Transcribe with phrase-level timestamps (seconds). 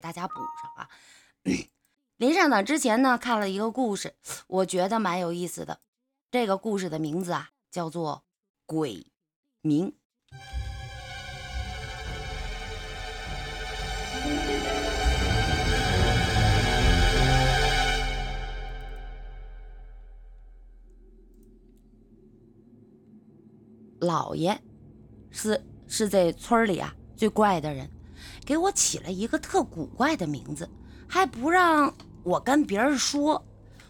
[0.00, 0.88] 大家补上啊。
[2.18, 4.14] 临上场之前呢，看了一个故事，
[4.46, 5.80] 我觉得蛮有意思的。
[6.30, 8.24] 这个故事的名字啊，叫做
[8.66, 9.06] 《鬼
[9.60, 9.90] 名》。
[24.00, 24.60] 老爷
[25.30, 27.90] 是是这村里啊最怪的人，
[28.44, 30.68] 给我起了一个特古怪的名字，
[31.06, 33.44] 还不让我跟别人说。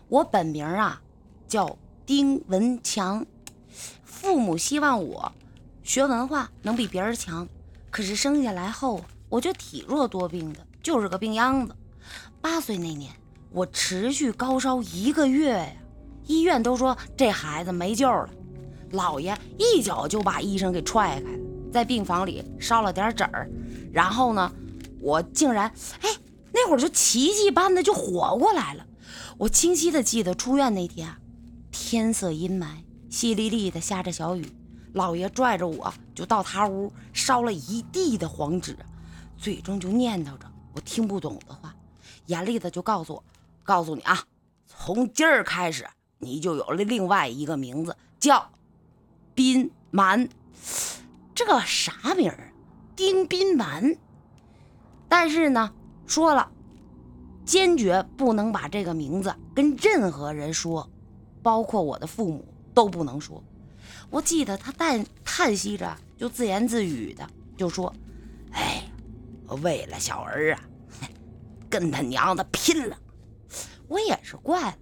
[0.08, 1.00] 我本名啊
[1.46, 3.26] 叫丁文强，
[4.02, 5.30] 父母希望我
[5.82, 7.46] 学文化能比别人强，
[7.90, 11.76] 可是生下来后我就体弱多病的，就是个病秧子。
[12.40, 13.12] 八岁那年，
[13.50, 15.72] 我持续高烧一个月呀，
[16.26, 18.30] 医院都说这孩子没救了。
[18.92, 21.38] 老爷一脚就把医生给踹开了，
[21.70, 23.50] 在病房里烧了点纸儿，
[23.92, 24.52] 然后呢，
[25.00, 26.08] 我竟然哎
[26.52, 28.86] 那会儿就奇迹般的就活过来了。
[29.36, 31.14] 我清晰的记得出院那天，
[31.70, 32.66] 天色阴霾，
[33.10, 34.44] 淅沥沥的下着小雨，
[34.92, 38.76] 老爷拽着我就到他屋烧了一地的黄纸，
[39.36, 41.74] 嘴中就念叨着我听不懂的话，
[42.26, 43.24] 严厉的就告诉我，
[43.62, 44.24] 告诉你啊，
[44.66, 45.86] 从今儿开始
[46.18, 48.50] 你就有了另外一个名字，叫。
[49.34, 50.28] 斌蛮，
[51.32, 52.47] 这个啥名儿？
[52.98, 53.96] 丁宾蛮。
[55.08, 55.72] 但是呢，
[56.04, 56.50] 说了，
[57.44, 60.90] 坚决不能把这个名字跟任何人说，
[61.40, 63.40] 包括我的父母都不能说。
[64.10, 67.24] 我记得他叹叹息着，就自言自语的
[67.56, 67.94] 就说
[68.50, 68.82] ：“哎，
[69.62, 70.60] 为了小儿啊，
[71.70, 72.98] 跟他娘的拼了！”
[73.86, 74.76] 我也是怪了，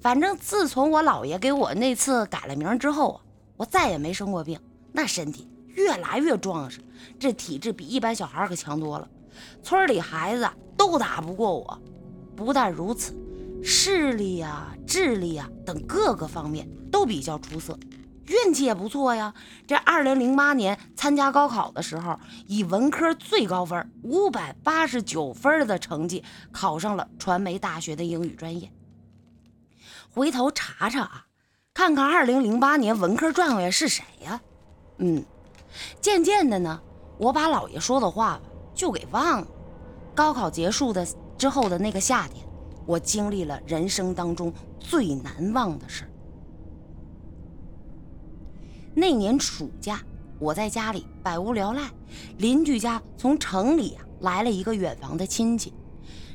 [0.00, 3.20] 反正自从我姥爷给我那次改了名之后啊。
[3.58, 4.58] 我再也没生过病，
[4.92, 6.80] 那身体越来越壮实，
[7.18, 9.08] 这体质比一般小孩可强多了。
[9.62, 11.82] 村里孩子都打不过我。
[12.34, 13.14] 不但如此，
[13.62, 17.78] 视力呀、智力呀等各个方面都比较出色，
[18.26, 19.34] 运气也不错呀。
[19.66, 28.70] 这二零零八年参加高考的时候，以文科最高分五百八十九分的成绩考上了传媒大学的英语专业。
[30.10, 31.24] 回头查查啊。
[31.74, 34.40] 看看二零零八年文科状元是谁呀？
[34.96, 35.24] 嗯，
[36.00, 36.80] 渐渐的呢，
[37.18, 38.40] 我把姥爷说的话
[38.74, 39.46] 就给忘了。
[40.14, 41.06] 高考结束的
[41.36, 42.46] 之后的那个夏天，
[42.86, 46.04] 我经历了人生当中最难忘的事。
[48.94, 50.00] 那年暑假，
[50.40, 51.88] 我在家里百无聊赖，
[52.38, 55.72] 邻居家从城里啊来了一个远房的亲戚，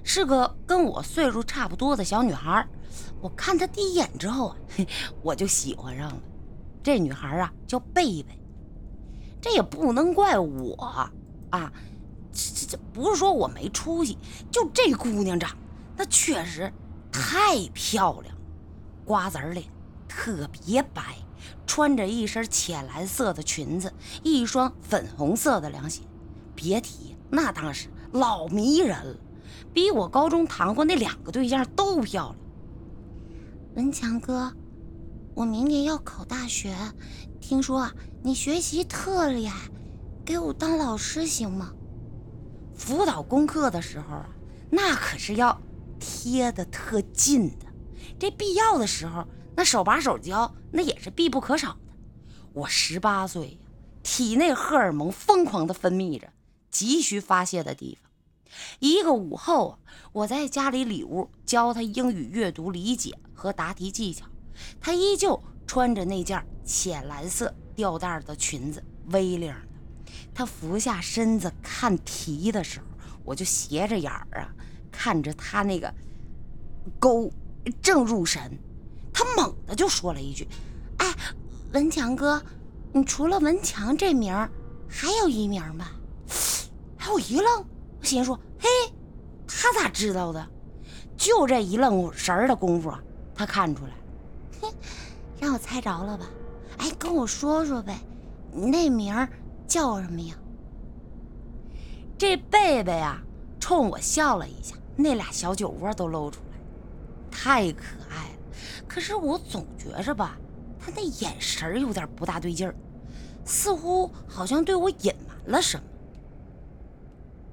[0.02, 2.66] 是个跟我岁数差不多的小女孩。
[3.20, 4.58] 我看她第一眼之后啊，
[5.22, 6.22] 我就喜欢上了。
[6.82, 8.40] 这女孩啊叫贝贝，
[9.44, 10.74] 这也不能怪我
[11.52, 11.72] 啊，
[12.31, 14.18] 这这这不是说我没出息，
[14.50, 15.52] 就这姑娘长，
[15.98, 16.72] 那确实
[17.12, 18.34] 太漂亮，
[19.04, 19.66] 瓜子脸，
[20.08, 21.18] 特别白，
[21.68, 23.92] 穿着一身浅蓝色的裙子，
[24.24, 26.04] 一双粉红色的凉鞋，
[26.56, 29.18] 别提那当时老迷人了，
[29.74, 32.36] 比我高中谈过那两个对象都漂亮。
[33.75, 34.54] 文强哥，
[35.34, 36.74] 我明年要考大学，
[37.44, 37.94] 听说啊
[38.24, 39.70] 你学习特厉害，
[40.24, 41.74] 给我当老师行吗？
[42.74, 44.30] 辅导功课的时候啊，
[44.72, 45.62] 那可是要
[46.00, 47.66] 贴的特近的，
[48.18, 49.28] 这必要的时候，
[49.58, 51.94] 那手把手教，那也是必不可少的。
[52.54, 53.58] 我十八岁呀，
[54.04, 56.30] 体内荷尔蒙疯狂的分泌着，
[56.72, 58.10] 急需发泄的地方。
[58.80, 59.80] 一个午后啊，
[60.14, 64.28] 我在家里里屋教他英语阅读理解和答题技巧，
[64.80, 70.13] 他依旧穿着那件浅蓝色吊带的裙子，V 领的。
[70.34, 72.85] 他俯下身子看题的时候，
[73.24, 74.50] 我就斜着眼儿啊
[74.91, 75.94] 看着他那个
[77.00, 77.31] 勾，
[77.81, 78.41] 正入神。
[79.13, 80.47] 他猛地就说了一句
[80.97, 81.16] ：“哎，
[81.72, 82.41] 文强哥，
[82.91, 84.50] 你除了文强这名儿，
[84.88, 85.91] 还有一名吧？”
[86.97, 87.66] 哎，我一愣。
[88.00, 88.68] 我心说：“嘿，
[89.47, 90.48] 他咋知道的？
[91.16, 92.92] 就这一愣神儿的功夫，
[93.36, 93.92] 他看出来，
[95.44, 96.25] 让我猜着了吧？
[96.78, 98.00] 哎，跟我说说呗，
[98.54, 99.28] 那名儿
[99.68, 100.34] 叫什么呀？”
[102.18, 103.22] 这贝贝啊，
[103.60, 106.57] 冲我笑了一下，那俩小酒窝都露出来，
[107.30, 108.36] 太可爱了。
[108.88, 110.38] 可是我总觉着吧，
[110.80, 112.74] 他那眼神有点不大对劲儿，
[113.44, 115.84] 似乎好像对我隐瞒了什么。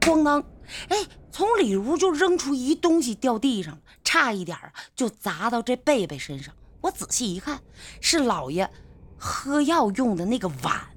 [0.00, 0.44] 咣当！
[0.88, 0.96] 哎，
[1.32, 4.56] 从里屋就扔出一东西，掉地上了，差一点
[4.94, 6.54] 就砸到这贝贝身上。
[6.80, 7.60] 我仔细一看，
[8.00, 8.70] 是老爷
[9.18, 10.88] 喝药用的那个碗。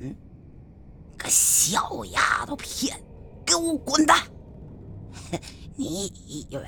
[1.17, 3.03] 个小丫头片子，
[3.45, 4.19] 给我滚蛋！
[5.75, 6.63] 你以为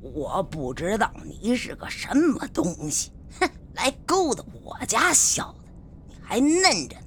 [0.00, 3.12] 我不知道你是个什么东西？
[3.40, 5.58] 哼，来勾搭我家小子，
[6.08, 7.06] 你还嫩着呢！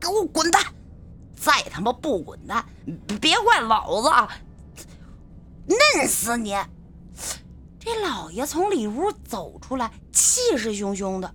[0.00, 0.62] 给我滚蛋！
[1.34, 2.64] 再他妈不滚蛋，
[3.20, 4.08] 别怪老子
[5.66, 6.54] 嫩死你！
[7.90, 11.34] 这老爷从里屋走出来，气势汹汹的，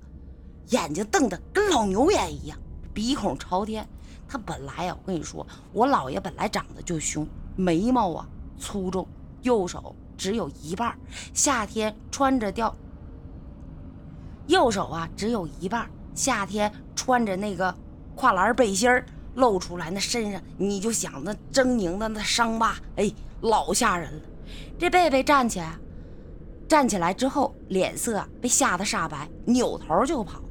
[0.70, 2.56] 眼睛瞪得跟老牛眼一样，
[2.94, 3.90] 鼻孔朝天。
[4.28, 8.30] 他本来呀，我跟你说，我姥爷本来长得就凶，眉毛啊
[8.60, 9.08] 粗重，
[9.42, 10.96] 右手只有一半，
[11.34, 12.76] 夏天穿着吊，
[14.46, 17.76] 右手啊只有一半，夏天穿着那个
[18.14, 19.04] 跨栏背心儿，
[19.34, 23.12] 露出来那身上，你就想那狰狞的那伤疤，哎，
[23.42, 24.22] 老吓人了。
[24.78, 25.76] 这贝贝站起来，
[26.68, 30.42] 站起来之后，脸色被吓得煞白，扭头就跑。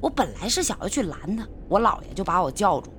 [0.00, 2.92] 我本来是想要去拦他，我姥爷就把我叫住。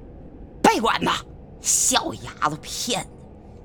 [0.62, 1.24] 别管他，
[1.62, 3.10] 小丫头骗子，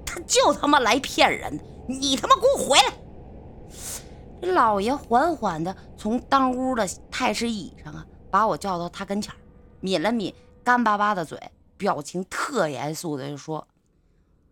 [0.04, 1.58] 他就他妈来骗人！
[1.88, 4.52] 你他妈给我回来！
[4.52, 9.32] 老爷缓缓地从当屋的太师椅上啊，把我叫到他跟前
[9.80, 11.40] 抿了抿干巴巴的嘴，
[11.76, 13.66] 表情特严肃的就说：“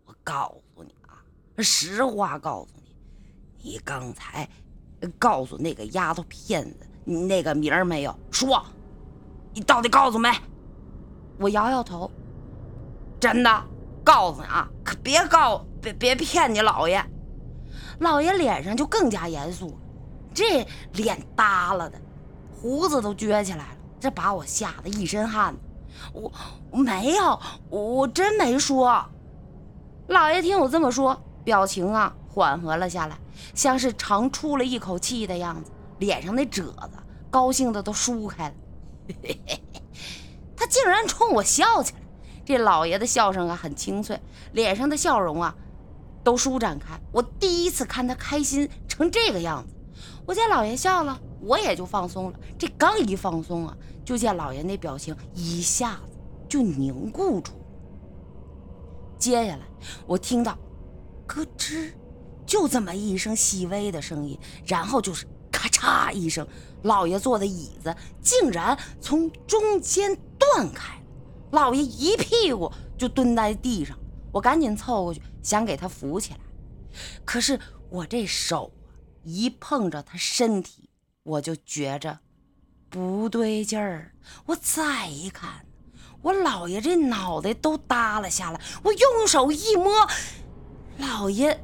[0.05, 1.21] 我告诉你啊，
[1.61, 2.74] 实话告诉
[3.65, 4.47] 你，刚才
[5.17, 8.15] 告诉那个丫头片子那个名儿没有？
[8.29, 8.63] 说，
[9.53, 10.29] 你到底告诉没？”
[11.39, 12.09] 我摇摇头。
[13.19, 13.63] 真的，
[14.03, 17.03] 告诉你啊，可别告，别别骗你老爷。
[17.99, 19.75] 老爷脸上就更加严肃，
[20.31, 20.63] 这
[20.93, 21.99] 脸耷拉的，
[22.51, 25.55] 胡子都撅起来了，这把我吓得一身汗。
[26.13, 26.31] 我
[26.77, 27.39] 没有，
[27.69, 29.03] 我真没说。
[30.07, 33.17] 老爷听我这么说，表情啊缓和了下来，
[33.53, 36.91] 像是长出了一口气的样子，脸上那褶子
[37.31, 38.55] 高兴的都舒开了。
[40.57, 41.99] 他竟然冲我笑起来。
[42.43, 44.21] 这老爷的笑声啊，很清脆，
[44.51, 45.55] 脸上的笑容啊，
[46.25, 46.99] 都舒展开。
[47.13, 49.73] 我第一次看他开心成这个样子。
[50.25, 52.39] 我见老爷笑了，我也就放松了。
[52.59, 56.17] 这刚一放松啊，就见老爷那表情一下子
[56.49, 57.53] 就凝固住。
[59.17, 59.61] 接下来，
[60.05, 60.57] 我听到
[61.25, 61.91] 咯吱，
[62.55, 66.47] 就这么一声细微的声音，然后就是咔嚓一声，
[66.83, 70.97] 老爷坐的椅子竟然从中间断开。
[71.51, 73.99] 老爷一屁股就蹲在地上，
[74.31, 76.39] 我赶紧凑过去想给他扶起来，
[77.25, 77.59] 可是
[77.89, 78.79] 我这手啊
[79.25, 80.89] 一碰着他身体，
[81.23, 82.19] 我就觉着
[82.89, 84.13] 不对劲儿。
[84.45, 85.65] 我再一看，
[86.21, 88.61] 我老爷这脑袋都耷拉下来。
[88.81, 90.07] 我用手一摸，
[90.97, 91.61] 老爷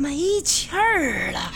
[0.00, 1.52] 没气儿了。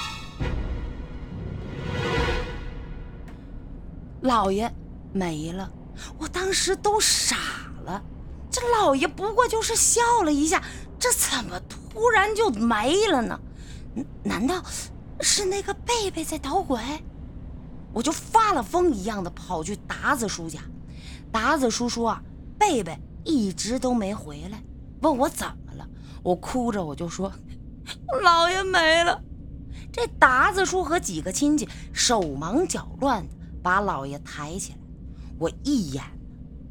[4.20, 4.70] 老爷
[5.14, 5.72] 没了。
[6.18, 7.36] 我当时都傻
[7.84, 8.02] 了，
[8.50, 10.62] 这老爷不过就是笑了一下，
[10.98, 13.40] 这怎么突然就没了呢？
[14.22, 14.62] 难道
[15.22, 16.78] 是那个贝贝在捣鬼？
[17.94, 20.60] 我就发了疯一样的跑去达子叔家。
[21.32, 22.14] 达子叔说，
[22.58, 24.62] 贝贝一直都没回来，
[25.00, 25.88] 问我怎么了。
[26.22, 27.32] 我哭着我就说，
[28.20, 29.22] 老爷没了。
[29.92, 34.78] 这达子叔和几个亲戚手忙脚乱的把老爷抬起来。
[35.38, 36.02] 我一眼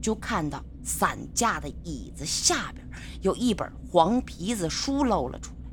[0.02, 2.86] 就看到散架的椅子下边
[3.22, 5.70] 有一本黄皮子书露了出来，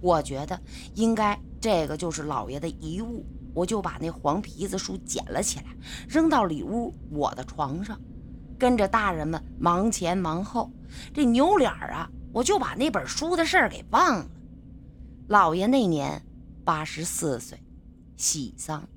[0.00, 0.60] 我觉得
[0.94, 5.66] 应该这个就是老爷的遗物，我就把那黄皮子书捡了起来，
[6.08, 8.00] 扔到里屋我的床上，
[8.58, 10.70] 跟着大人们忙前忙后。
[11.12, 14.26] 这扭脸啊，我就把那本书的事儿给忘了。
[15.28, 16.24] 老爷那年
[16.64, 17.62] 八十四岁，
[18.16, 18.88] 喜丧，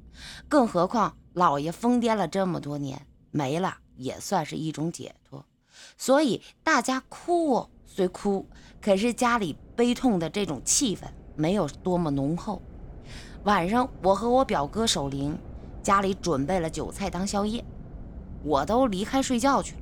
[0.47, 3.05] 更何况老爷疯癫了这么多年。
[3.33, 5.45] 没了也算是一种解脱，
[5.97, 8.45] 所以大家哭虽哭，
[8.81, 11.03] 可是家里悲痛的这种气氛
[11.35, 12.61] 没有多么浓厚。
[13.43, 15.37] 晚上我和我表哥守灵，
[15.81, 17.63] 家里准备了酒菜当宵夜，
[18.43, 19.81] 我都离开睡觉去了，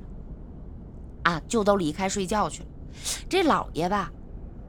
[1.24, 2.68] 啊，就都离开睡觉去了。
[3.28, 4.12] 这老爷吧，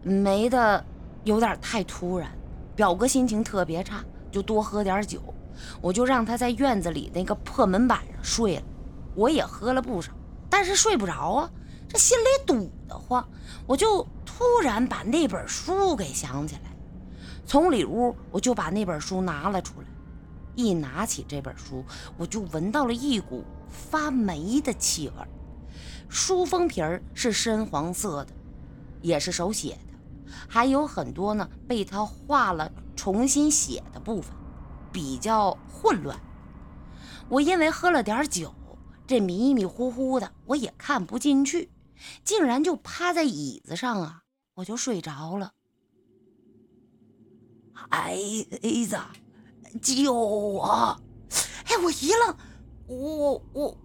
[0.02, 0.84] 没的
[1.24, 2.32] 有点太突然，
[2.76, 5.22] 表哥心情特别差，就多喝点酒，
[5.82, 8.64] 我就让他在院子里那个破门板上睡了。
[9.14, 10.12] 我也喝了不少，
[10.50, 11.52] 但是睡不着啊，
[11.88, 13.28] 这心里堵得慌。
[13.68, 16.76] 我就突然把那本书给想起来，
[17.46, 19.88] 从里屋我就把那本书拿了出来。
[20.56, 21.84] 一拿起这本书，
[22.18, 25.14] 我就闻到了一股发霉的气味。
[26.10, 28.34] 书封皮儿是深黄色的，
[29.02, 29.91] 也是手写的，
[30.48, 34.34] 还有很多呢被他画了重新写的部分，
[34.92, 36.20] 比较混乱。
[37.30, 38.54] 我因为喝了点酒。
[39.08, 41.70] 这迷迷糊糊的，我也看不进去，
[42.24, 44.24] 竟然就趴在椅子上啊，
[44.54, 45.52] 我就睡着了。
[47.74, 48.16] 孩
[48.88, 48.98] 子，
[49.82, 50.98] 救我！
[51.66, 52.38] 哎，我一愣，
[52.88, 53.78] 我我我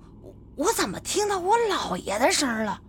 [0.55, 2.81] 我怎么听到我姥爷的声了？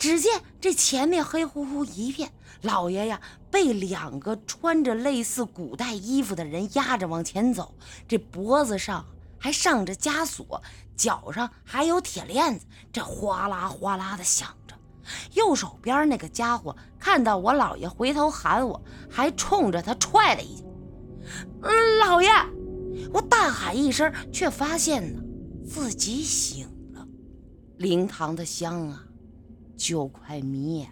[0.00, 7.74] 只见这前面黑乎乎一片，老爷呀被两个穿着类似古代衣服的人压着往前走，
[8.08, 9.04] 这脖子上
[9.38, 10.62] 还上着枷锁，
[10.96, 14.74] 脚上还有铁链子，这哗啦哗啦的响着。
[15.34, 20.64] 右手边那个家伙看到我姥爷回头喊我，还冲着他踹了一脚。
[22.06, 22.30] 老爷，
[23.12, 25.22] 我大喊一声，却发现呢
[25.68, 27.06] 自己醒了，
[27.76, 29.04] 灵堂的香啊！
[29.80, 30.86] 就快灭。